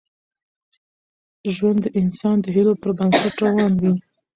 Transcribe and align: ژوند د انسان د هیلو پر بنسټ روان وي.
ژوند 1.55 1.79
د 1.83 1.87
انسان 2.01 2.35
د 2.41 2.45
هیلو 2.55 2.73
پر 2.81 2.91
بنسټ 2.97 3.35
روان 3.45 3.73
وي. 3.81 3.93